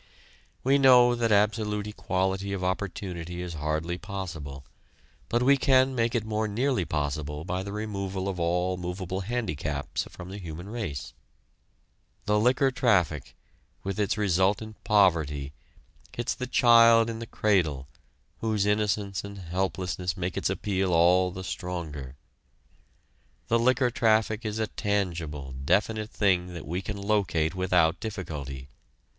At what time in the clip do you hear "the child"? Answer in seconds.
16.33-17.07